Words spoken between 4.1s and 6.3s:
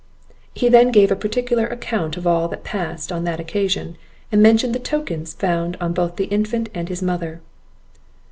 and mentioned the tokens found on both the